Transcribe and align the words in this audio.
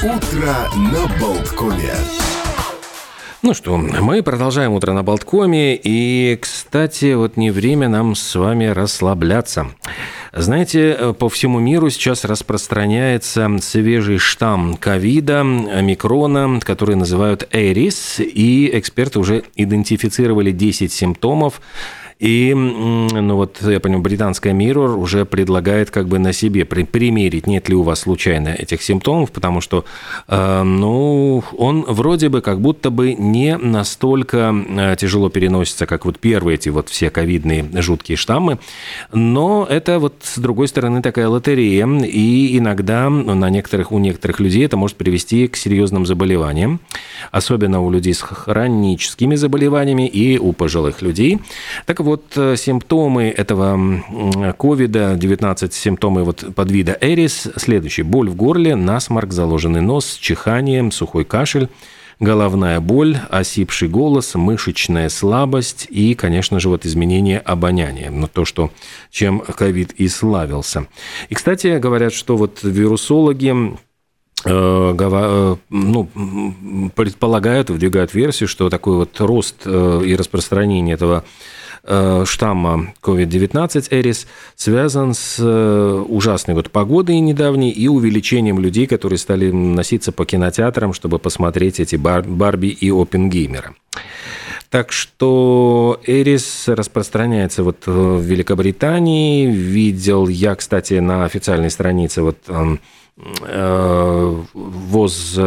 Утро 0.00 0.54
на 0.76 1.08
Болткоме. 1.18 1.92
Ну 3.42 3.52
что, 3.52 3.76
мы 3.76 4.22
продолжаем 4.22 4.72
утро 4.72 4.92
на 4.92 5.02
Болткоме. 5.02 5.74
И, 5.74 6.38
кстати, 6.40 7.14
вот 7.14 7.36
не 7.36 7.50
время 7.50 7.88
нам 7.88 8.14
с 8.14 8.36
вами 8.36 8.66
расслабляться. 8.66 9.66
Знаете, 10.32 11.14
по 11.18 11.28
всему 11.28 11.58
миру 11.58 11.90
сейчас 11.90 12.24
распространяется 12.24 13.50
свежий 13.60 14.18
штамм 14.18 14.76
ковида, 14.76 15.40
омикрона, 15.40 16.60
который 16.60 16.94
называют 16.94 17.48
Эрис, 17.50 18.20
и 18.20 18.70
эксперты 18.72 19.18
уже 19.18 19.42
идентифицировали 19.56 20.52
10 20.52 20.92
симптомов, 20.92 21.60
и, 22.18 22.52
ну 22.52 23.36
вот, 23.36 23.58
я 23.62 23.78
понимаю, 23.78 24.02
британская 24.02 24.52
Mirror 24.52 24.96
уже 24.96 25.24
предлагает 25.24 25.90
как 25.90 26.08
бы 26.08 26.18
на 26.18 26.32
себе 26.32 26.64
примерить, 26.64 27.46
нет 27.46 27.68
ли 27.68 27.76
у 27.76 27.82
вас 27.82 28.00
случайно 28.00 28.48
этих 28.48 28.82
симптомов, 28.82 29.30
потому 29.30 29.60
что, 29.60 29.84
э, 30.26 30.62
ну, 30.62 31.44
он 31.56 31.84
вроде 31.86 32.28
бы 32.28 32.40
как 32.40 32.60
будто 32.60 32.90
бы 32.90 33.14
не 33.14 33.56
настолько 33.56 34.52
э, 34.68 34.96
тяжело 34.98 35.28
переносится, 35.28 35.86
как 35.86 36.04
вот 36.04 36.18
первые 36.18 36.56
эти 36.56 36.70
вот 36.70 36.88
все 36.88 37.10
ковидные 37.10 37.64
жуткие 37.80 38.16
штаммы, 38.16 38.58
но 39.12 39.64
это 39.68 40.00
вот 40.00 40.14
с 40.22 40.38
другой 40.38 40.66
стороны 40.66 41.02
такая 41.02 41.28
лотерея, 41.28 41.86
и 41.86 42.58
иногда 42.58 43.08
на 43.10 43.48
некоторых, 43.48 43.92
у 43.92 43.98
некоторых 43.98 44.40
людей 44.40 44.64
это 44.64 44.76
может 44.76 44.96
привести 44.96 45.46
к 45.46 45.56
серьезным 45.56 46.04
заболеваниям, 46.04 46.80
особенно 47.30 47.80
у 47.80 47.90
людей 47.90 48.14
с 48.14 48.22
хроническими 48.22 49.36
заболеваниями 49.36 50.08
и 50.08 50.38
у 50.38 50.52
пожилых 50.52 51.00
людей. 51.02 51.38
Так 51.86 52.00
вот, 52.00 52.07
э, 52.36 52.56
симптомы 52.56 53.28
этого 53.28 53.76
ковида-19, 54.58 55.72
симптомы 55.72 56.24
вот 56.24 56.44
подвида 56.54 56.96
Эрис, 57.00 57.48
следующие. 57.56 58.04
Боль 58.04 58.30
в 58.30 58.34
горле, 58.34 58.76
насморк, 58.76 59.32
заложенный 59.32 59.80
нос, 59.80 60.16
чихание, 60.20 60.90
сухой 60.90 61.24
кашель, 61.24 61.68
головная 62.20 62.80
боль, 62.80 63.18
осипший 63.30 63.88
голос, 63.88 64.34
мышечная 64.34 65.08
слабость 65.08 65.86
и, 65.90 66.14
конечно 66.14 66.60
же, 66.60 66.68
вот 66.68 66.86
изменение 66.86 67.38
обоняния. 67.38 68.10
Но 68.10 68.26
то, 68.26 68.44
что, 68.44 68.70
чем 69.10 69.40
ковид 69.40 69.92
и 69.92 70.08
славился. 70.08 70.86
И, 71.28 71.34
кстати, 71.34 71.78
говорят, 71.78 72.12
что 72.12 72.36
вот 72.36 72.60
вирусологи 72.62 73.76
э, 74.44 74.94
э, 74.98 75.56
ну, 75.70 76.90
предполагают, 76.94 77.70
выдвигают 77.70 78.14
версию, 78.14 78.48
что 78.48 78.70
такой 78.70 78.96
вот 78.96 79.20
рост 79.20 79.66
и 79.66 80.16
распространение 80.16 80.94
этого 80.94 81.22
Э, 81.22 81.67
штамма 82.26 82.92
COVID-19 83.02 83.88
Эрис 83.90 84.26
связан 84.56 85.14
с 85.14 85.36
э, 85.38 86.04
ужасной 86.08 86.54
вот 86.54 86.70
погодой 86.70 87.18
недавней 87.20 87.70
и 87.70 87.88
увеличением 87.88 88.58
людей, 88.58 88.86
которые 88.86 89.18
стали 89.18 89.50
носиться 89.50 90.12
по 90.12 90.26
кинотеатрам, 90.26 90.92
чтобы 90.92 91.18
посмотреть 91.18 91.80
эти 91.80 91.96
Барби 91.96 92.68
и 92.68 92.90
Опенгеймера. 92.90 93.74
Так 94.70 94.92
что 94.92 95.98
Эрис 96.06 96.68
распространяется 96.68 97.62
вот 97.62 97.86
в 97.86 98.20
Великобритании. 98.20 99.46
Видел 99.46 100.28
я, 100.28 100.54
кстати, 100.56 100.94
на 100.94 101.24
официальной 101.24 101.70
странице 101.70 102.20
вот 102.22 102.36
эм, 102.48 102.80
э, 103.46 104.42
ВОЗ 104.52 105.38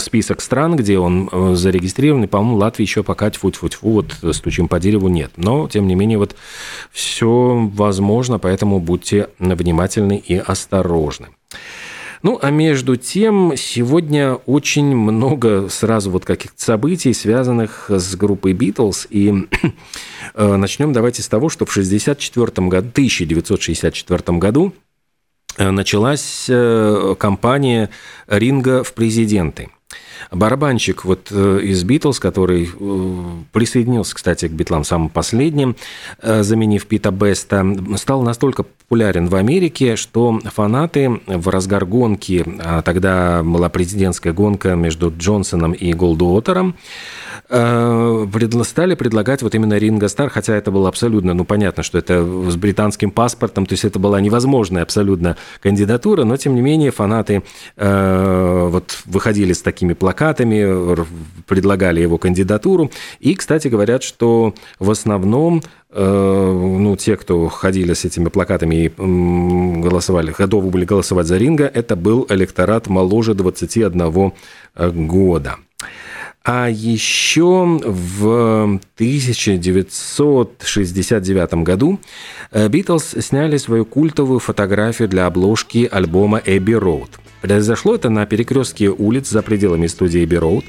список 0.00 0.40
стран, 0.40 0.76
где 0.76 0.98
он 0.98 1.28
э, 1.30 1.54
зарегистрирован, 1.54 2.24
и, 2.24 2.26
по-моему, 2.26 2.56
Латвии 2.56 2.84
еще 2.84 3.02
пока 3.02 3.30
тьфу-тьфу-тьфу, 3.30 3.90
вот 3.90 4.34
стучим 4.34 4.68
по 4.68 4.80
дереву, 4.80 5.08
нет. 5.08 5.32
Но, 5.36 5.68
тем 5.68 5.86
не 5.86 5.94
менее, 5.94 6.18
вот 6.18 6.36
все 6.90 7.70
возможно, 7.74 8.38
поэтому 8.38 8.80
будьте 8.80 9.28
внимательны 9.38 10.16
и 10.16 10.36
осторожны. 10.36 11.28
Ну, 12.22 12.38
а 12.42 12.50
между 12.50 12.96
тем, 12.96 13.52
сегодня 13.56 14.34
очень 14.46 14.96
много 14.96 15.68
сразу 15.68 16.10
вот 16.10 16.24
каких-то 16.24 16.60
событий, 16.60 17.12
связанных 17.12 17.86
с 17.88 18.16
группой 18.16 18.52
Битлз. 18.52 19.06
И 19.10 19.46
э, 20.34 20.56
начнем 20.56 20.92
давайте 20.92 21.22
с 21.22 21.28
того, 21.28 21.48
что 21.48 21.66
в 21.66 21.72
64 21.72 22.68
году, 22.68 22.88
1964 22.88 24.38
году 24.38 24.72
Э, 24.72 24.85
началась 25.58 26.46
э, 26.48 27.14
кампания 27.18 27.90
Ринга 28.26 28.84
в 28.84 28.92
президенты. 28.94 29.70
Барабанщик 30.30 31.04
вот 31.04 31.28
э, 31.30 31.60
из 31.62 31.84
Битлз, 31.84 32.18
который 32.18 32.70
присоединился, 33.52 34.14
кстати, 34.14 34.48
к 34.48 34.52
Битлам 34.52 34.84
самым 34.84 35.08
последним, 35.08 35.76
заменив 36.22 36.86
Пита 36.86 37.10
Беста, 37.10 37.64
стал 37.96 38.22
настолько 38.22 38.64
популярен 38.86 39.26
в 39.26 39.34
Америке, 39.34 39.96
что 39.96 40.38
фанаты 40.44 41.20
в 41.26 41.48
разгар 41.48 41.84
гонки, 41.84 42.44
а 42.64 42.82
тогда 42.82 43.42
была 43.42 43.68
президентская 43.68 44.32
гонка 44.32 44.76
между 44.76 45.12
Джонсоном 45.16 45.72
и 45.72 45.92
Голдуотером, 45.92 46.76
Э, 47.48 48.26
стали 48.64 48.94
предлагать 48.94 49.42
вот 49.42 49.54
именно 49.54 49.78
Ринго 49.78 50.08
Стар, 50.08 50.28
хотя 50.30 50.56
это 50.56 50.70
было 50.70 50.88
абсолютно, 50.88 51.34
ну, 51.34 51.44
понятно, 51.44 51.82
что 51.82 51.98
это 51.98 52.24
с 52.50 52.56
британским 52.56 53.10
паспортом, 53.10 53.66
то 53.66 53.74
есть 53.74 53.84
это 53.84 53.98
была 53.98 54.20
невозможная 54.20 54.82
абсолютно 54.82 55.36
кандидатура, 55.62 56.24
но, 56.24 56.36
тем 56.36 56.56
не 56.56 56.60
менее, 56.60 56.90
фанаты 56.90 57.42
э, 57.76 58.68
вот 58.70 58.98
выходили 59.04 59.52
с 59.52 59.62
такими 59.62 59.92
плакатами, 59.92 61.06
предлагали 61.46 62.00
его 62.00 62.18
кандидатуру, 62.18 62.90
и, 63.20 63.34
кстати, 63.34 63.68
говорят, 63.68 64.02
что 64.02 64.54
в 64.80 64.90
основном 64.90 65.62
ну, 65.98 66.94
те, 66.96 67.16
кто 67.16 67.48
ходили 67.48 67.94
с 67.94 68.04
этими 68.04 68.28
плакатами 68.28 68.84
и 68.84 68.88
голосовали, 68.88 70.34
готовы 70.36 70.70
были 70.70 70.84
голосовать 70.84 71.26
за 71.26 71.38
Ринга, 71.38 71.64
это 71.64 71.96
был 71.96 72.26
электорат 72.28 72.88
моложе 72.88 73.34
21 73.34 74.32
года. 74.76 75.56
А 76.44 76.68
еще 76.70 77.80
в 77.84 78.78
1969 78.94 81.54
году 81.64 81.98
Битлз 82.52 83.16
сняли 83.20 83.56
свою 83.56 83.84
культовую 83.84 84.38
фотографию 84.38 85.08
для 85.08 85.26
обложки 85.26 85.88
альбома 85.90 86.40
«Эбби 86.44 86.74
Роуд». 86.74 87.10
Произошло 87.46 87.94
это 87.94 88.10
на 88.10 88.26
перекрестке 88.26 88.90
улиц 88.90 89.28
за 89.28 89.40
пределами 89.40 89.86
студии 89.86 90.24
Эбби 90.24 90.34
Роуд. 90.34 90.64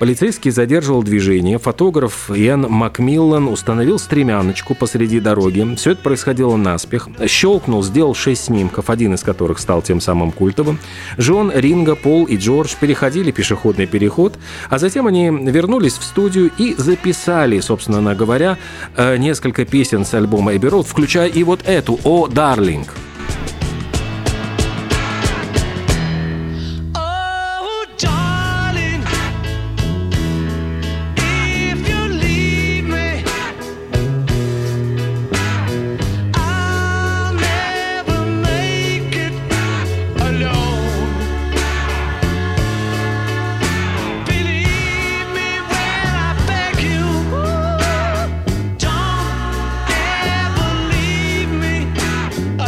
Полицейский 0.00 0.50
задерживал 0.50 1.04
движение. 1.04 1.60
Фотограф 1.60 2.32
Иэн 2.32 2.62
Макмиллан 2.68 3.46
установил 3.46 4.00
стремяночку 4.00 4.74
посреди 4.74 5.20
дороги. 5.20 5.76
Все 5.76 5.92
это 5.92 6.02
происходило 6.02 6.56
наспех. 6.56 7.08
Щелкнул, 7.28 7.84
сделал 7.84 8.16
шесть 8.16 8.46
снимков, 8.46 8.90
один 8.90 9.14
из 9.14 9.22
которых 9.22 9.60
стал 9.60 9.82
тем 9.82 10.00
самым 10.00 10.32
культовым. 10.32 10.80
Джон, 11.16 11.52
Ринга, 11.54 11.94
Пол 11.94 12.24
и 12.24 12.36
Джордж 12.36 12.74
переходили 12.80 13.30
пешеходный 13.30 13.86
переход, 13.86 14.36
а 14.68 14.80
затем 14.80 15.06
они 15.06 15.28
вернулись 15.30 15.96
в 15.96 16.02
студию 16.02 16.50
и 16.58 16.74
записали, 16.76 17.60
собственно 17.60 18.16
говоря, 18.16 18.58
э, 18.96 19.16
несколько 19.16 19.64
песен 19.64 20.04
с 20.04 20.12
альбома 20.12 20.56
Эбби 20.56 20.66
Роуд, 20.66 20.88
включая 20.88 21.28
и 21.28 21.44
вот 21.44 21.60
эту 21.66 22.00
«О, 22.02 22.26
Дарлинг». 22.26 22.88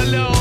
Alone 0.00 0.37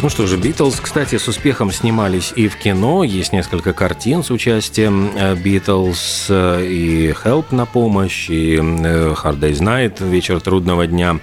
Ну 0.00 0.10
что 0.10 0.28
же, 0.28 0.36
Битлз, 0.36 0.78
кстати, 0.80 1.18
с 1.18 1.26
успехом 1.26 1.72
снимались 1.72 2.32
и 2.36 2.46
в 2.46 2.56
кино. 2.56 3.02
Есть 3.02 3.32
несколько 3.32 3.72
картин 3.72 4.22
с 4.22 4.30
участием 4.30 5.10
Битлз, 5.42 6.30
и 6.30 7.12
Help 7.24 7.46
на 7.50 7.66
помощь, 7.66 8.30
и 8.30 8.56
Hard 8.58 9.40
Day's 9.40 9.58
Night, 9.58 10.08
Вечер 10.08 10.40
трудного 10.40 10.86
дня, 10.86 11.18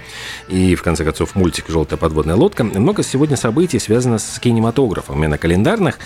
и, 0.48 0.74
в 0.74 0.82
конце 0.82 1.04
концов, 1.04 1.34
мультик 1.34 1.64
«Желтая 1.68 1.98
подводная 1.98 2.36
лодка». 2.36 2.64
Много 2.64 3.02
сегодня 3.02 3.38
событий 3.38 3.78
связано 3.78 4.18
с 4.18 4.38
кинематографом, 4.38 5.16
именно 5.16 5.38
календарных. 5.38 5.98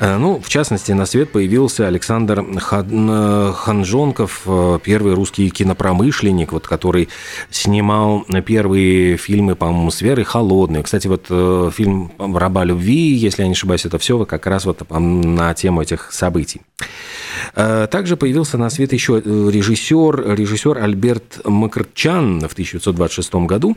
Ну, 0.00 0.40
в 0.42 0.48
частности, 0.48 0.92
на 0.92 1.04
свет 1.04 1.30
появился 1.30 1.86
Александр 1.86 2.42
Ханжонков, 2.58 4.46
первый 4.82 5.12
русский 5.12 5.50
кинопромышленник, 5.50 6.52
вот, 6.52 6.66
который 6.66 7.10
снимал 7.50 8.24
первые 8.46 9.18
фильмы, 9.18 9.56
по-моему, 9.56 9.90
с 9.90 10.00
Верой 10.00 10.24
Холодной. 10.24 10.82
Кстати, 10.82 11.06
вот 11.06 11.26
фильм 11.74 12.12
«Раба 12.18 12.64
любви», 12.64 13.14
если 13.14 13.42
я 13.42 13.48
не 13.48 13.54
ошибаюсь, 13.54 13.84
это 13.84 13.98
все 13.98 14.24
как 14.24 14.46
раз 14.46 14.64
вот 14.64 14.82
на 14.90 15.54
тему 15.54 15.82
этих 15.82 16.12
событий. 16.12 16.60
Э, 17.54 17.86
также 17.90 18.16
появился 18.16 18.58
на 18.58 18.70
свет 18.70 18.92
еще 18.92 19.22
э, 19.24 19.50
режиссер, 19.50 20.34
режиссер 20.34 20.78
Альберт 20.78 21.40
Макарчан 21.44 22.40
в 22.40 22.52
1926 22.52 23.34
году. 23.46 23.76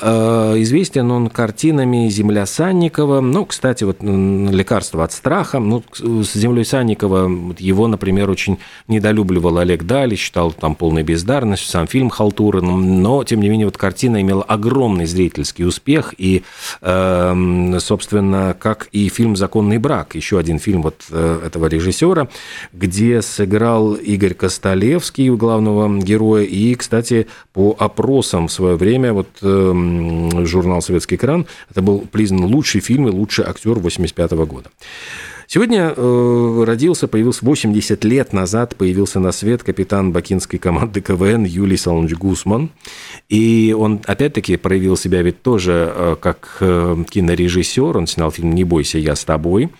Э, 0.00 0.54
известен 0.58 1.10
он 1.10 1.28
картинами 1.28 2.08
«Земля 2.08 2.46
Санникова». 2.46 3.20
Ну, 3.20 3.44
кстати, 3.46 3.84
вот 3.84 3.98
«Лекарство 4.02 5.04
от 5.04 5.12
страха». 5.12 5.58
Ну, 5.58 5.82
с 5.92 6.32
«Землей 6.34 6.64
Санникова» 6.64 7.54
его, 7.58 7.86
например, 7.86 8.30
очень 8.30 8.58
недолюбливал 8.88 9.58
Олег 9.58 9.84
Дали, 9.84 10.14
считал 10.14 10.52
там 10.52 10.74
полной 10.74 11.02
бездарностью, 11.02 11.68
сам 11.68 11.86
фильм 11.86 12.10
халтуры, 12.10 12.60
но, 12.62 13.24
тем 13.24 13.40
не 13.40 13.48
менее, 13.48 13.66
вот 13.66 13.76
картина 13.76 14.20
имела 14.20 14.42
огромный 14.42 15.06
зрительский 15.06 15.64
успех, 15.64 16.14
и, 16.18 16.42
собственно, 17.78 18.56
как 18.58 18.88
и 18.92 19.08
фильм 19.08 19.36
«Законный 19.36 19.78
брак», 19.78 20.14
еще 20.14 20.38
один 20.38 20.58
фильм 20.58 20.82
вот 20.82 21.04
этого 21.10 21.66
режиссера, 21.66 22.28
где 22.72 23.22
сыграл 23.22 23.94
Игорь 23.94 24.34
Костолевский, 24.34 25.30
главного 25.30 25.98
героя. 25.98 26.44
И, 26.44 26.74
кстати, 26.74 27.26
по 27.52 27.76
опросам 27.78 28.48
в 28.48 28.52
свое 28.52 28.76
время, 28.76 29.12
вот 29.12 29.28
э, 29.42 30.44
журнал 30.44 30.82
«Советский 30.82 31.16
экран», 31.16 31.46
это 31.70 31.82
был 31.82 32.00
признан 32.00 32.44
лучший 32.44 32.80
фильм 32.80 33.08
и 33.08 33.10
лучший 33.10 33.44
актер 33.44 33.78
85 33.78 34.32
года. 34.32 34.70
Сегодня 35.52 35.92
э, 35.96 36.64
родился, 36.64 37.08
появился 37.08 37.44
80 37.44 38.04
лет 38.04 38.32
назад, 38.32 38.76
появился 38.76 39.18
на 39.18 39.32
свет 39.32 39.64
капитан 39.64 40.12
бакинской 40.12 40.60
команды 40.60 41.00
КВН 41.00 41.42
Юлий 41.42 41.76
Салонович 41.76 42.14
Гусман. 42.14 42.70
И 43.28 43.74
он, 43.76 44.00
опять-таки, 44.06 44.56
проявил 44.56 44.96
себя 44.96 45.22
ведь 45.22 45.42
тоже 45.42 45.92
э, 45.92 46.16
как 46.20 46.58
э, 46.60 47.04
кинорежиссер. 47.10 47.96
Он 47.96 48.06
снял 48.06 48.30
фильм 48.30 48.54
«Не 48.54 48.62
бойся, 48.62 48.98
я 48.98 49.16
с 49.16 49.24
тобой». 49.24 49.70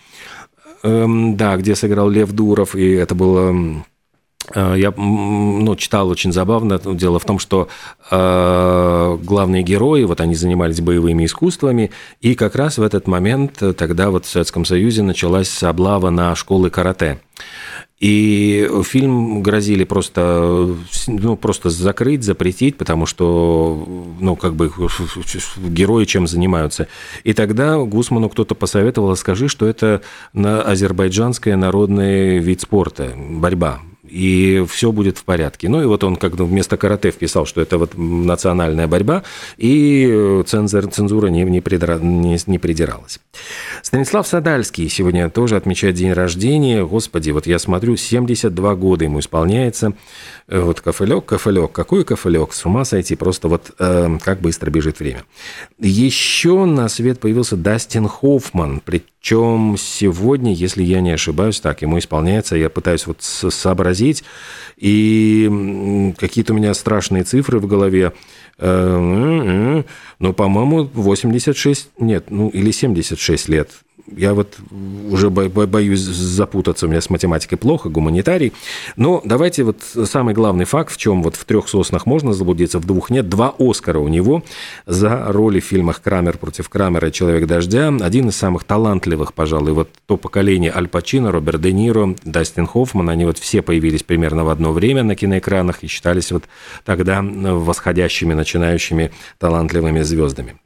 Эм, 0.82 1.36
да, 1.36 1.56
где 1.56 1.76
сыграл 1.76 2.10
Лев 2.10 2.32
Дуров, 2.32 2.74
и 2.74 2.90
это 2.94 3.14
было 3.14 3.52
э, 3.52 3.82
я 4.54 4.92
ну, 4.96 5.76
читал 5.76 6.08
очень 6.08 6.32
забавно. 6.32 6.78
Дело 6.78 7.18
в 7.18 7.24
том, 7.24 7.38
что 7.38 7.68
э, 8.10 9.18
главные 9.22 9.62
герои, 9.62 10.04
вот 10.04 10.20
они 10.20 10.34
занимались 10.34 10.80
боевыми 10.80 11.24
искусствами, 11.24 11.90
и 12.20 12.34
как 12.34 12.56
раз 12.56 12.78
в 12.78 12.82
этот 12.82 13.06
момент 13.06 13.62
э, 13.62 13.72
тогда 13.72 14.10
вот 14.10 14.26
в 14.26 14.28
Советском 14.28 14.64
Союзе 14.64 15.02
началась 15.02 15.62
облава 15.62 16.10
на 16.10 16.34
школы 16.34 16.70
карате. 16.70 17.20
И 18.00 18.66
фильм 18.82 19.42
грозили 19.42 19.84
просто, 19.84 20.74
ну, 21.06 21.36
просто 21.36 21.68
закрыть, 21.68 22.24
запретить, 22.24 22.78
потому 22.78 23.04
что, 23.04 23.86
ну, 24.18 24.36
как 24.36 24.54
бы 24.54 24.72
герои 25.68 26.06
чем 26.06 26.26
занимаются. 26.26 26.88
И 27.24 27.34
тогда 27.34 27.76
Гусману 27.76 28.30
кто-то 28.30 28.54
посоветовал, 28.54 29.14
скажи, 29.16 29.48
что 29.48 29.66
это 29.66 30.00
на 30.32 30.62
азербайджанское 30.62 31.56
народный 31.56 32.38
вид 32.38 32.62
спорта, 32.62 33.12
борьба 33.14 33.80
и 34.10 34.64
все 34.68 34.92
будет 34.92 35.18
в 35.18 35.24
порядке. 35.24 35.68
Ну 35.68 35.82
и 35.82 35.86
вот 35.86 36.04
он 36.04 36.16
как 36.16 36.34
вместо 36.34 36.76
карате 36.76 37.10
вписал, 37.10 37.46
что 37.46 37.60
это 37.60 37.78
вот 37.78 37.92
национальная 37.96 38.86
борьба, 38.86 39.22
и 39.56 40.42
цензур, 40.46 40.88
цензура 40.88 41.28
не, 41.28 41.44
не, 41.44 41.60
придра, 41.60 41.98
не, 41.98 42.38
не 42.46 42.58
придиралась. 42.58 43.20
Станислав 43.82 44.26
Садальский 44.26 44.88
сегодня 44.88 45.30
тоже 45.30 45.56
отмечает 45.56 45.94
день 45.94 46.12
рождения. 46.12 46.84
Господи, 46.84 47.30
вот 47.30 47.46
я 47.46 47.58
смотрю, 47.58 47.96
72 47.96 48.74
года 48.74 49.04
ему 49.04 49.20
исполняется. 49.20 49.94
Э, 50.48 50.60
вот 50.60 50.80
кафелек, 50.80 51.24
кафелек, 51.24 51.72
какой 51.72 52.04
кафелек, 52.04 52.52
с 52.52 52.64
ума 52.66 52.84
сойти, 52.84 53.14
просто 53.14 53.48
вот 53.48 53.72
э, 53.78 54.18
как 54.22 54.40
быстро 54.40 54.70
бежит 54.70 54.98
время. 54.98 55.24
Еще 55.78 56.64
на 56.64 56.88
свет 56.88 57.20
появился 57.20 57.56
Дастин 57.56 58.08
Хоффман, 58.08 58.80
причем 59.20 59.76
сегодня, 59.78 60.54
если 60.54 60.82
я 60.82 61.02
не 61.02 61.10
ошибаюсь, 61.10 61.60
так, 61.60 61.82
ему 61.82 61.98
исполняется, 61.98 62.56
я 62.56 62.70
пытаюсь 62.70 63.06
вот 63.06 63.20
сообразить, 63.20 64.24
и 64.78 66.14
какие-то 66.16 66.54
у 66.54 66.56
меня 66.56 66.72
страшные 66.72 67.24
цифры 67.24 67.60
в 67.60 67.66
голове, 67.66 68.14
э, 68.56 69.82
но, 70.18 70.32
по-моему, 70.32 70.88
86, 70.94 71.90
нет, 71.98 72.30
ну 72.30 72.48
или 72.48 72.70
76 72.70 73.48
лет 73.50 73.70
я 74.06 74.34
вот 74.34 74.56
уже 75.10 75.30
боюсь 75.30 76.00
запутаться, 76.00 76.86
у 76.86 76.88
меня 76.88 77.00
с 77.00 77.10
математикой 77.10 77.58
плохо, 77.58 77.88
гуманитарий. 77.88 78.52
Но 78.96 79.20
давайте 79.24 79.64
вот 79.64 79.82
самый 79.82 80.34
главный 80.34 80.64
факт, 80.64 80.92
в 80.92 80.96
чем 80.96 81.22
вот 81.22 81.36
в 81.36 81.44
трех 81.44 81.68
соснах 81.68 82.06
можно 82.06 82.32
заблудиться, 82.32 82.78
в 82.78 82.84
двух 82.84 83.10
нет. 83.10 83.28
Два 83.28 83.54
Оскара 83.58 83.98
у 83.98 84.08
него 84.08 84.42
за 84.86 85.26
роли 85.28 85.60
в 85.60 85.64
фильмах 85.64 86.02
«Крамер 86.02 86.38
против 86.38 86.68
Крамера» 86.68 87.08
и 87.08 87.12
«Человек 87.12 87.46
дождя». 87.46 87.92
Один 88.00 88.28
из 88.28 88.36
самых 88.36 88.64
талантливых, 88.64 89.34
пожалуй, 89.34 89.72
вот 89.72 89.90
то 90.06 90.16
поколение 90.16 90.72
Аль 90.74 90.88
Пачино, 90.88 91.32
Роберт 91.32 91.60
Де 91.60 91.72
Ниро, 91.72 92.14
Дастин 92.24 92.66
Хоффман, 92.66 93.08
они 93.08 93.24
вот 93.24 93.38
все 93.38 93.62
появились 93.62 94.02
примерно 94.02 94.44
в 94.44 94.48
одно 94.48 94.72
время 94.72 95.02
на 95.02 95.14
киноэкранах 95.14 95.82
и 95.82 95.86
считались 95.86 96.32
вот 96.32 96.44
тогда 96.84 97.22
восходящими, 97.22 98.34
начинающими 98.34 99.10
талантливыми 99.38 100.02
звездами. 100.02 100.56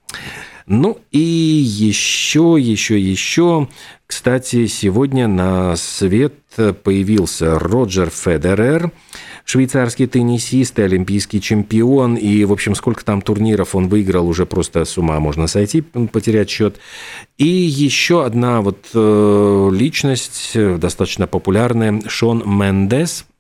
Ну 0.66 0.99
и 1.11 1.18
еще, 1.18 2.56
еще, 2.59 2.99
еще. 2.99 3.68
Кстати, 4.06 4.66
сегодня 4.66 5.28
на 5.28 5.76
свет 5.76 6.35
появился 6.83 7.59
Роджер 7.59 8.09
Федерер, 8.09 8.90
швейцарский 9.44 10.06
теннисист 10.06 10.78
и 10.78 10.83
олимпийский 10.83 11.42
чемпион. 11.42 12.14
И, 12.14 12.44
в 12.44 12.52
общем, 12.52 12.75
сколько 12.75 13.04
там 13.04 13.21
турниров 13.21 13.75
он 13.75 13.88
выиграл, 13.88 14.26
уже 14.26 14.47
просто 14.47 14.87
с 14.87 14.97
ума 14.97 15.21
можно 15.21 15.49
сойти, 15.49 15.83
потерять 15.83 16.49
счет. 16.49 16.78
И 17.37 17.47
еще 17.47 18.25
одна 18.25 18.62
вот 18.62 18.87
э, 18.94 19.71
личность, 19.71 20.52
достаточно 20.54 21.26
популярная, 21.26 22.02
Шон 22.09 22.42
Мендес– 22.47 23.26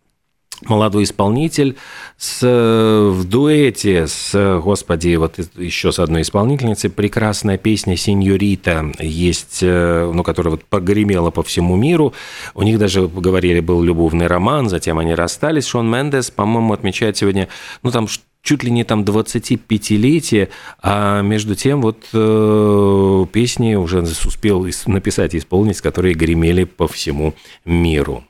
молодой 0.68 1.04
исполнитель 1.04 1.76
с, 2.16 2.40
в 2.42 3.24
дуэте 3.24 4.06
с, 4.06 4.60
господи, 4.60 5.16
вот 5.16 5.38
еще 5.56 5.92
с 5.92 5.98
одной 5.98 6.22
исполнительницей, 6.22 6.90
прекрасная 6.90 7.58
песня 7.58 7.96
«Синьорита» 7.96 8.92
есть, 8.98 9.60
э, 9.62 10.10
ну, 10.12 10.22
которая 10.22 10.52
вот 10.52 10.64
погремела 10.64 11.30
по 11.30 11.42
всему 11.42 11.76
миру. 11.76 12.14
У 12.54 12.62
них 12.62 12.78
даже, 12.78 13.06
говорили, 13.06 13.60
был 13.60 13.82
любовный 13.82 14.26
роман, 14.26 14.68
затем 14.68 14.98
они 14.98 15.14
расстались. 15.14 15.66
Шон 15.66 15.90
Мендес, 15.90 16.30
по-моему, 16.30 16.72
отмечает 16.72 17.16
сегодня, 17.16 17.48
ну, 17.82 17.90
там 17.90 18.08
чуть 18.44 18.62
ли 18.62 18.70
не 18.70 18.84
там 18.84 19.02
25-летие, 19.02 20.50
а 20.80 21.22
между 21.22 21.56
тем 21.56 21.80
вот 21.80 22.04
э, 22.12 23.26
песни 23.32 23.74
уже 23.74 24.02
успел 24.02 24.66
написать 24.86 25.34
и 25.34 25.38
исполнить, 25.38 25.80
которые 25.80 26.14
гремели 26.14 26.64
по 26.64 26.86
всему 26.86 27.34
миру. 27.64 28.22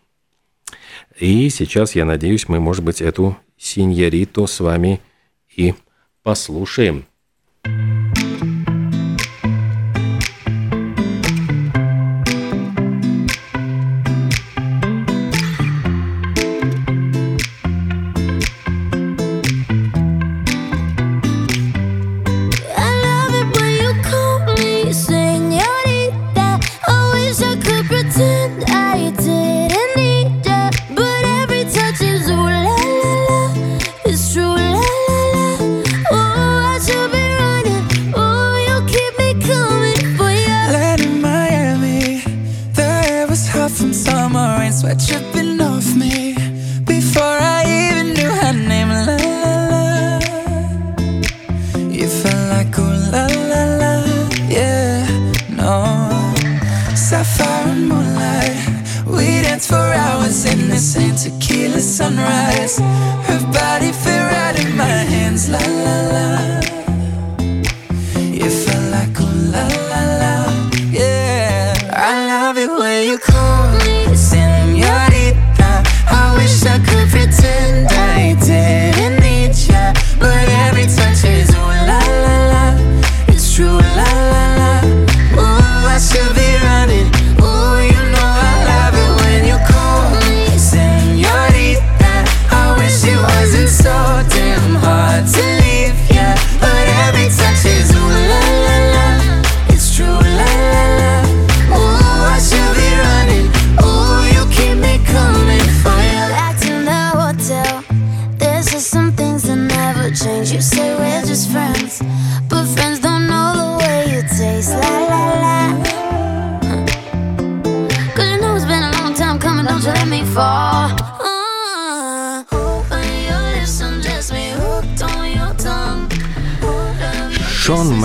И 1.18 1.48
сейчас, 1.48 1.94
я 1.94 2.04
надеюсь, 2.04 2.48
мы, 2.48 2.60
может 2.60 2.84
быть, 2.84 3.00
эту 3.00 3.36
синьориту 3.56 4.46
с 4.46 4.60
вами 4.60 5.00
и 5.54 5.74
послушаем. 6.22 7.06
points 44.64 44.82
were 44.82 44.94
tripping 44.94 45.60
off 45.60 45.94
me 45.94 46.34
before 46.84 47.38
I 47.56 47.64
even 47.66 48.14
knew 48.14 48.30
her 48.42 48.52
name. 48.52 48.88
La 48.88 49.02
la 49.04 49.58
la, 49.72 50.18
you 51.90 52.08
felt 52.08 52.44
like 52.54 52.78
ooh 52.78 52.94
la 53.12 53.26
la 53.50 53.62
la, 53.80 53.92
yeah, 54.48 55.04
no. 55.50 55.76
Sapphire 56.94 57.68
and 57.72 57.88
moonlight, 57.90 58.56
we 59.06 59.42
danced 59.42 59.68
for 59.68 59.86
hours 60.04 60.46
in 60.46 60.70
the 60.70 60.78
same 60.78 61.14
tequila 61.14 61.80
sunrise. 61.80 62.78
Her 63.28 63.40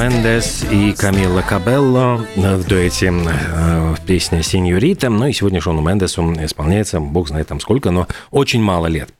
Мендес 0.10 0.66
и 0.72 0.92
Камила 0.94 1.44
Кабелло 1.48 2.26
в 2.36 2.68
дуэте 2.68 3.14
э, 3.14 3.96
песня 4.08 4.42
«Синьорита». 4.42 5.08
Ну 5.10 5.28
и 5.28 5.34
сегодня 5.34 5.62
Шону 5.62 5.82
Мендесу 5.82 6.34
исполняется, 6.44 7.00
бог 7.00 7.28
знает 7.28 7.48
там 7.48 7.60
сколько, 7.60 7.92
но 7.92 8.08
очень 8.32 8.60
мало 8.60 8.88
лет. 8.88 9.14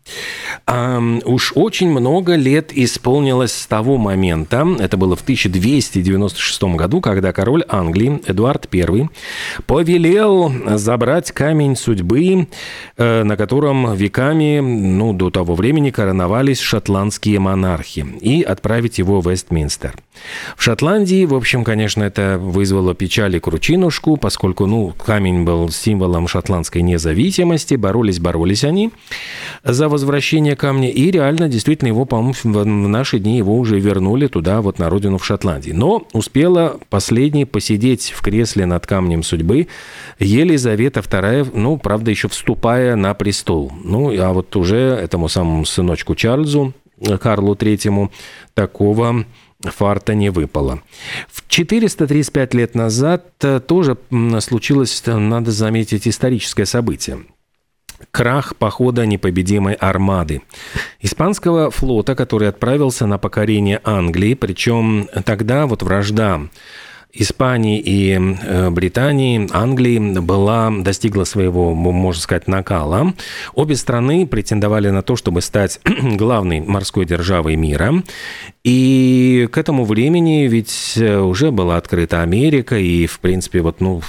Уж 0.66 1.54
очень 1.56 1.92
много 1.92 2.36
лет 2.36 2.72
исполнилось 2.76 3.54
с 3.54 3.68
того 3.68 3.98
момента, 3.98 4.68
это 4.80 4.98
было 4.98 5.16
в 5.16 5.22
1296 5.22 6.64
году, 6.76 7.02
когда 7.02 7.34
король 7.34 7.64
Англии 7.70 8.20
Эдуард 8.26 8.68
I 8.74 9.10
повелел 9.68 10.52
забрать 10.76 11.32
камень 11.32 11.76
судьбы, 11.76 12.48
э, 12.98 13.24
на 13.24 13.38
котором 13.38 13.94
веками, 13.94 14.60
ну, 14.60 15.14
до 15.14 15.30
того 15.30 15.54
времени 15.54 15.92
короновались 15.92 16.60
шотландские 16.60 17.40
монархи, 17.40 18.08
и 18.22 18.42
отправить 18.42 18.98
его 18.98 19.22
в 19.22 19.30
Вестминстер. 19.30 19.96
В 20.58 20.64
Шотландии, 20.64 21.26
в 21.26 21.34
общем, 21.34 21.64
конечно, 21.64 22.04
это 22.04 22.38
вызвало 22.40 22.94
печаль 22.94 23.36
и 23.36 23.40
кручинушку, 23.40 24.18
поскольку, 24.18 24.66
ну, 24.66 24.94
камень 25.06 25.44
был 25.44 25.70
символом 25.70 26.28
шотландской 26.28 26.82
независимости, 26.82 27.76
боролись-боролись 27.76 28.64
они 28.64 28.92
за 29.64 29.90
возвращение 29.90 30.56
камня, 30.56 30.90
и 30.90 31.12
реально, 31.12 31.48
действительно, 31.48 31.90
его, 31.90 32.06
по-моему, 32.06 32.34
в 32.44 32.66
наши 32.66 33.20
дни 33.20 33.38
его 33.38 33.58
уже 33.58 33.80
вернули 33.80 34.28
туда, 34.28 34.62
вот 34.62 34.80
на 34.80 34.90
родину 34.90 35.18
в 35.18 35.26
Шотландии. 35.26 35.72
Но 35.72 36.08
успела 36.14 36.80
последней 36.90 37.46
посидеть 37.46 38.14
в 38.16 38.22
кресле 38.22 38.66
над 38.66 38.86
камнем 38.86 39.24
судьбы 39.24 39.68
Елизавета 40.20 41.00
II, 41.02 41.52
ну, 41.54 41.78
правда, 41.78 42.12
еще 42.12 42.28
вступая 42.28 42.96
на 42.96 43.14
престол. 43.14 43.72
Ну, 43.84 44.12
а 44.22 44.34
вот 44.34 44.56
уже 44.56 44.78
этому 44.78 45.30
самому 45.30 45.66
сыночку 45.66 46.16
Чарльзу, 46.16 46.74
Карлу 47.22 47.56
Третьему, 47.56 48.12
такого 48.54 49.26
фарта 49.64 50.14
не 50.14 50.30
выпало. 50.30 50.82
В 51.28 51.48
435 51.48 52.54
лет 52.54 52.76
назад 52.76 53.26
э, 53.42 53.60
тоже 53.60 53.98
случилось, 54.40 55.02
э, 55.06 55.18
надо 55.18 55.52
заметить, 55.52 56.08
историческое 56.08 56.66
событие. 56.66 57.20
Крах 58.12 58.56
похода 58.56 59.06
непобедимой 59.06 59.74
армады. 59.74 60.42
Испанского 61.02 61.70
флота, 61.70 62.16
который 62.16 62.48
отправился 62.48 63.06
на 63.06 63.18
покорение 63.18 63.82
Англии, 63.84 64.36
причем 64.36 65.10
тогда 65.26 65.68
вот 65.68 65.84
вражда 65.84 66.42
Испании 67.12 67.80
и 67.80 68.14
э, 68.14 68.70
Британии, 68.70 69.48
Англии 69.52 69.98
была, 70.20 70.72
достигла 70.72 71.24
своего, 71.24 71.74
можно 71.74 72.22
сказать, 72.22 72.48
накала. 72.48 73.16
Обе 73.56 73.76
страны 73.76 74.28
претендовали 74.28 74.90
на 74.90 75.02
то, 75.02 75.16
чтобы 75.16 75.42
стать 75.42 75.80
главной 75.86 76.60
морской 76.60 77.06
державой 77.06 77.56
мира. 77.56 78.04
И 78.64 79.50
к 79.52 79.58
этому 79.58 79.86
времени 79.86 80.48
ведь 80.48 80.94
э, 80.98 81.18
уже 81.18 81.50
была 81.50 81.78
открыта 81.78 82.22
Америка, 82.22 82.78
и, 82.78 83.08
в 83.08 83.20
принципе, 83.20 83.62
вот, 83.62 83.82
ну, 83.82 84.04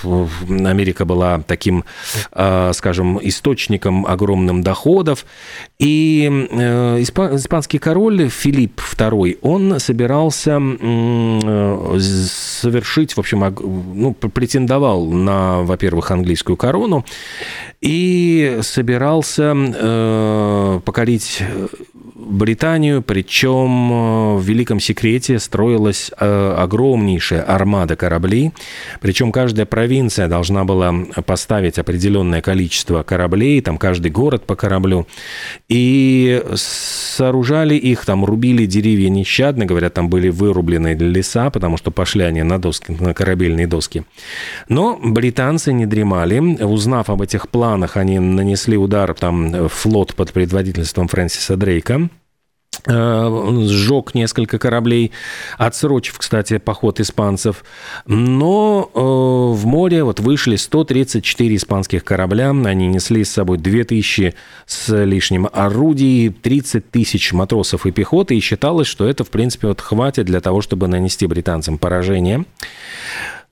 Америка 0.48 1.06
была 1.06 1.40
таким, 1.46 1.84
э, 2.32 2.72
скажем, 2.74 3.18
источником 3.22 4.04
огромным 4.04 4.62
доходов. 4.62 5.24
И 5.78 6.26
испанский 6.26 7.78
король 7.78 8.28
Филипп 8.28 8.78
II, 8.98 9.38
он 9.40 9.80
собирался 9.80 10.60
совершить, 11.98 12.89
в 13.14 13.18
общем, 13.18 13.40
ну, 13.94 14.12
претендовал 14.14 15.06
на, 15.06 15.62
во-первых, 15.62 16.10
английскую 16.10 16.56
корону 16.56 17.04
и 17.80 18.58
собирался 18.62 19.54
э, 19.56 20.80
покорить 20.84 21.42
Британию, 22.30 23.02
причем 23.02 23.92
э, 23.92 24.36
в 24.36 24.42
великом 24.42 24.80
секрете 24.80 25.38
строилась 25.38 26.10
э, 26.18 26.54
огромнейшая 26.56 27.42
армада 27.42 27.96
кораблей, 27.96 28.52
причем 29.00 29.32
каждая 29.32 29.66
провинция 29.66 30.28
должна 30.28 30.64
была 30.64 30.94
поставить 31.26 31.78
определенное 31.78 32.40
количество 32.40 33.02
кораблей, 33.02 33.60
там 33.60 33.78
каждый 33.78 34.10
город 34.10 34.44
по 34.46 34.54
кораблю, 34.54 35.06
и 35.68 36.42
сооружали 36.54 37.74
их, 37.74 38.04
там 38.04 38.24
рубили 38.24 38.66
деревья 38.66 39.08
нещадно, 39.08 39.66
говорят, 39.66 39.94
там 39.94 40.08
были 40.08 40.28
вырублены 40.28 40.94
леса, 40.94 41.50
потому 41.50 41.76
что 41.76 41.90
пошли 41.90 42.22
они 42.24 42.42
на 42.42 42.60
доски, 42.60 42.96
на 43.00 43.12
корабельные 43.14 43.66
доски. 43.66 44.04
Но 44.68 44.98
британцы 45.02 45.72
не 45.72 45.86
дремали, 45.86 46.38
узнав 46.62 47.10
об 47.10 47.22
этих 47.22 47.48
планах, 47.48 47.96
они 47.96 48.18
нанесли 48.18 48.76
удар 48.76 49.14
там 49.14 49.68
флот 49.68 50.14
под 50.14 50.32
предводительством 50.32 51.08
Фрэнсиса 51.08 51.56
Дрейка, 51.56 52.08
сжег 52.86 54.14
несколько 54.14 54.58
кораблей, 54.58 55.12
отсрочив, 55.58 56.18
кстати, 56.18 56.58
поход 56.58 57.00
испанцев. 57.00 57.64
Но 58.06 58.90
э, 58.94 58.98
в 59.00 59.66
море 59.66 60.04
вот 60.04 60.20
вышли 60.20 60.56
134 60.56 61.56
испанских 61.56 62.04
корабля, 62.04 62.50
они 62.50 62.86
несли 62.86 63.24
с 63.24 63.32
собой 63.32 63.58
2000 63.58 64.34
с 64.66 65.04
лишним 65.04 65.48
орудий, 65.52 66.30
30 66.30 66.90
тысяч 66.90 67.32
матросов 67.32 67.86
и 67.86 67.90
пехоты, 67.90 68.36
и 68.36 68.40
считалось, 68.40 68.86
что 68.86 69.06
это, 69.06 69.24
в 69.24 69.30
принципе, 69.30 69.68
вот 69.68 69.80
хватит 69.80 70.26
для 70.26 70.40
того, 70.40 70.60
чтобы 70.62 70.88
нанести 70.88 71.26
британцам 71.26 71.76
поражение. 71.76 72.44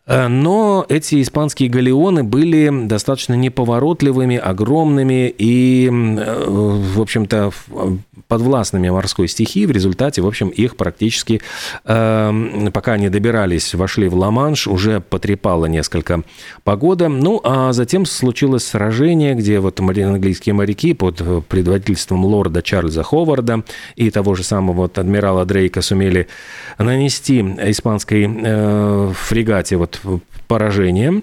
Э, 0.08 0.26
но 0.28 0.86
эти 0.88 1.22
испанские 1.22 1.68
галеоны 1.68 2.24
были 2.24 2.86
достаточно 2.86 3.34
неповоротливыми, 3.34 4.36
огромными 4.36 5.32
и, 5.36 5.88
э, 5.88 6.44
в 6.48 7.00
общем-то, 7.00 7.52
подвластными 8.26 8.88
морской 8.88 9.28
стихии. 9.28 9.66
В 9.66 9.70
результате, 9.70 10.22
в 10.22 10.26
общем, 10.26 10.48
их 10.48 10.76
практически, 10.76 11.40
э, 11.84 12.70
пока 12.72 12.94
они 12.94 13.10
добирались, 13.10 13.74
вошли 13.74 14.08
в 14.08 14.14
Ла-Манш, 14.14 14.66
уже 14.66 15.00
потрепало 15.00 15.66
несколько 15.66 16.22
погода. 16.64 17.08
Ну, 17.08 17.40
а 17.44 17.72
затем 17.72 18.06
случилось 18.06 18.66
сражение, 18.66 19.34
где 19.34 19.60
вот 19.60 19.80
английские 19.80 20.54
моряки 20.54 20.94
под 20.94 21.46
предводительством 21.46 22.24
лорда 22.24 22.62
Чарльза 22.62 23.02
Ховарда 23.02 23.62
и 23.96 24.10
того 24.10 24.34
же 24.34 24.42
самого 24.42 24.78
вот 24.78 24.98
адмирала 24.98 25.44
Дрейка 25.44 25.82
сумели 25.82 26.28
нанести 26.78 27.40
испанской 27.40 28.26
фрегате 29.14 29.76
вот 29.76 29.97
поражением. 30.46 31.22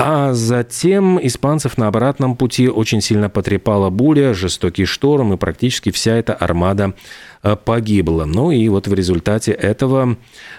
А 0.00 0.32
затем 0.32 1.18
испанцев 1.20 1.76
на 1.76 1.88
обратном 1.88 2.36
пути 2.36 2.68
очень 2.68 3.00
сильно 3.00 3.28
потрепала 3.28 3.90
буря, 3.90 4.32
жестокий 4.32 4.84
шторм, 4.84 5.32
и 5.32 5.36
практически 5.36 5.90
вся 5.90 6.14
эта 6.14 6.34
армада 6.34 6.94
э, 7.42 7.56
погибла. 7.56 8.24
Ну 8.24 8.52
и 8.52 8.68
вот 8.68 8.86
в 8.86 8.94
результате 8.94 9.50
этого 9.50 10.16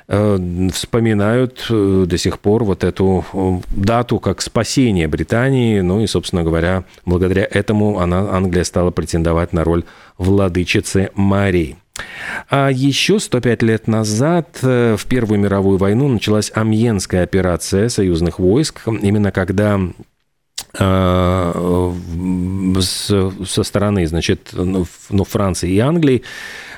э, 0.09 0.69
вспоминают 0.73 1.65
э, 1.69 2.03
до 2.05 2.17
сих 2.17 2.39
пор 2.39 2.65
вот 2.65 2.83
эту 2.83 3.23
дату 3.69 4.19
как 4.19 4.41
спасение 4.41 5.07
Британии. 5.07 5.79
Ну 5.79 6.01
и, 6.01 6.07
собственно 6.07 6.43
говоря, 6.43 6.83
благодаря 7.05 7.47
этому 7.49 7.99
она, 7.99 8.31
Англия 8.31 8.65
стала 8.65 8.91
претендовать 8.91 9.53
на 9.53 9.63
роль 9.63 9.85
владычицы 10.17 11.11
морей. 11.15 11.77
А 12.49 12.69
еще 12.69 13.19
105 13.19 13.61
лет 13.63 13.87
назад, 13.87 14.59
э, 14.61 14.95
в 14.97 15.05
Первую 15.05 15.39
мировую 15.39 15.77
войну, 15.77 16.07
началась 16.07 16.51
Амьенская 16.53 17.23
операция 17.23 17.89
союзных 17.89 18.39
войск, 18.39 18.81
именно 18.87 19.31
когда 19.31 19.79
э, 20.77 21.93
со 23.45 23.63
стороны, 23.63 24.07
значит, 24.07 24.49
ну, 24.53 24.85
ну, 25.09 25.23
Франции 25.23 25.71
и 25.71 25.79
Англии, 25.79 26.23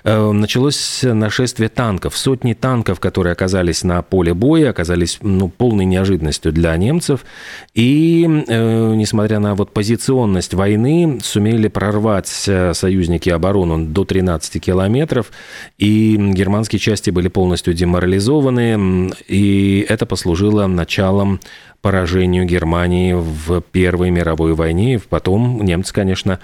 началось 0.04 1.02
нашествие 1.04 1.70
танков. 1.70 2.18
Сотни 2.18 2.54
танков, 2.54 3.00
которые 3.00 3.34
оказались 3.34 3.84
на 3.84 4.02
поле 4.02 4.34
боя, 4.34 4.70
оказались 4.70 5.20
ну, 5.22 5.50
полной 5.50 5.86
неожиданностью 5.86 6.52
для 6.52 6.76
немцев. 6.78 7.26
И, 7.74 8.26
э, 8.48 8.94
несмотря 8.96 9.40
на 9.40 9.56
вот 9.56 9.74
позиционность 9.74 10.54
войны, 10.54 11.20
сумели 11.22 11.68
прорвать 11.68 12.46
э, 12.48 12.74
союзники 12.74 13.30
оборону 13.30 13.86
до 13.86 14.06
13 14.06 14.62
километров. 14.62 15.32
И 15.78 16.16
германские 16.18 16.80
части 16.80 17.10
были 17.10 17.28
полностью 17.28 17.74
деморализованы. 17.74 19.12
И 19.28 19.86
это 19.88 20.06
послужило 20.06 20.68
началом 20.68 21.40
поражению 21.82 22.46
Германии 22.46 23.14
в 23.14 23.62
Первой 23.62 24.12
мировой 24.12 24.54
войне. 24.54 25.00
Потом 25.10 25.64
немцы, 25.64 25.94
конечно, 25.94 26.40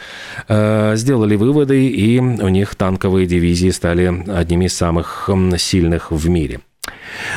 э, 0.48 0.94
сделали 0.96 1.36
выводы, 1.36 1.88
и 1.88 2.20
у 2.20 2.50
них 2.50 2.76
танковые 2.76 3.28
дивизии 3.28 3.70
стали 3.70 4.24
одними 4.30 4.66
из 4.66 4.76
самых 4.76 5.30
сильных 5.58 6.12
в 6.12 6.30
мире. 6.30 6.60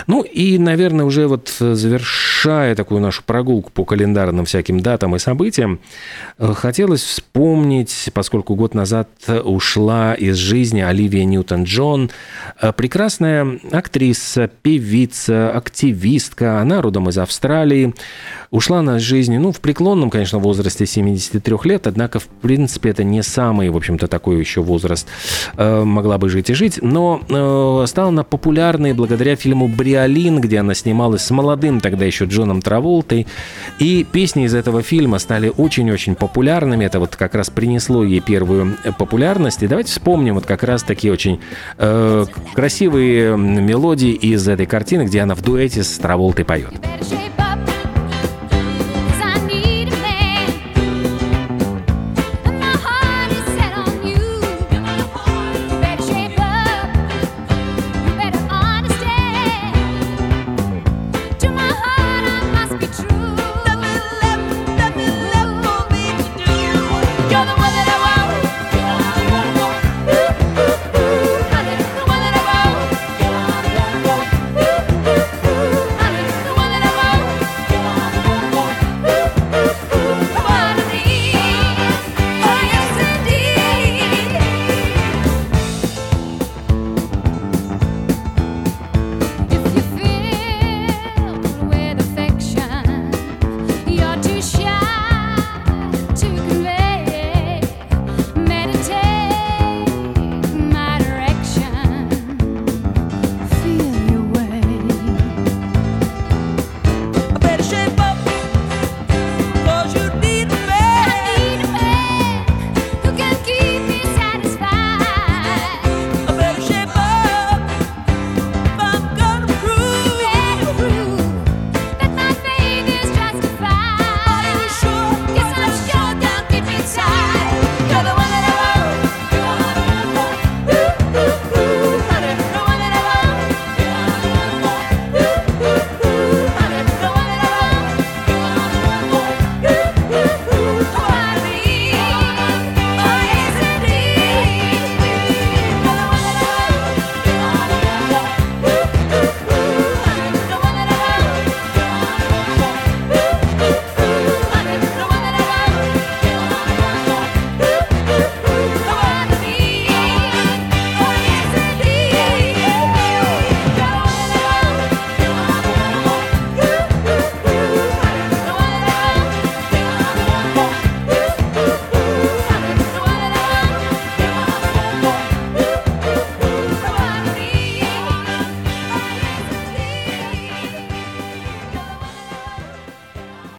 Ну 0.06 0.22
и, 0.22 0.58
наверное, 0.58 1.04
уже 1.04 1.26
вот 1.26 1.48
завершая 1.58 2.74
такую 2.74 3.00
нашу 3.00 3.22
прогулку 3.24 3.70
по 3.70 3.84
календарным 3.84 4.44
всяким 4.44 4.80
датам 4.80 5.16
и 5.16 5.18
событиям, 5.18 5.80
э, 6.38 6.52
хотелось 6.54 7.02
вспомнить, 7.02 8.10
поскольку 8.12 8.54
год 8.54 8.74
назад 8.74 9.08
ушла 9.44 10.14
из 10.14 10.36
жизни 10.36 10.80
Оливия 10.80 11.24
Ньютон-Джон, 11.24 12.10
э, 12.60 12.72
прекрасная 12.72 13.58
актриса, 13.70 14.48
певица, 14.48 15.50
активистка, 15.50 16.60
она 16.60 16.82
родом 16.82 17.08
из 17.08 17.18
Австралии, 17.18 17.94
ушла 18.50 18.80
она 18.80 18.98
из 18.98 19.02
жизни, 19.02 19.36
ну, 19.36 19.52
в 19.52 19.60
преклонном, 19.60 20.10
конечно, 20.10 20.38
возрасте 20.38 20.86
73 20.86 21.64
лет, 21.64 21.86
однако, 21.86 22.18
в 22.18 22.26
принципе, 22.26 22.90
это 22.90 23.04
не 23.04 23.22
самый, 23.22 23.70
в 23.70 23.76
общем-то, 23.76 24.08
такой 24.08 24.38
еще 24.38 24.60
возраст, 24.60 25.06
э, 25.56 25.84
могла 25.84 26.18
бы 26.18 26.28
жить 26.28 26.50
и 26.50 26.54
жить, 26.54 26.78
но 26.82 27.20
стала 27.86 28.08
она 28.08 28.24
популярной 28.24 28.92
благодаря 28.92 29.36
фильму 29.36 29.69
«Бриолин», 29.70 30.40
где 30.40 30.58
она 30.58 30.74
снималась 30.74 31.22
с 31.22 31.30
молодым 31.30 31.80
тогда 31.80 32.04
еще 32.04 32.26
Джоном 32.26 32.62
Траволтой. 32.62 33.26
И 33.78 34.04
песни 34.10 34.44
из 34.44 34.54
этого 34.54 34.82
фильма 34.82 35.18
стали 35.18 35.52
очень-очень 35.56 36.14
популярными. 36.14 36.84
Это 36.84 37.00
вот 37.00 37.16
как 37.16 37.34
раз 37.34 37.50
принесло 37.50 38.04
ей 38.04 38.20
первую 38.20 38.76
популярность. 38.98 39.62
И 39.62 39.66
давайте 39.66 39.92
вспомним 39.92 40.34
вот 40.34 40.46
как 40.46 40.62
раз 40.62 40.82
такие 40.82 41.12
очень 41.12 41.40
э, 41.78 42.26
красивые 42.54 43.36
мелодии 43.36 44.12
из 44.12 44.46
этой 44.48 44.66
картины, 44.66 45.04
где 45.04 45.20
она 45.20 45.34
в 45.34 45.42
дуэте 45.42 45.82
с 45.82 45.98
Траволтой 45.98 46.44
поет. 46.44 46.74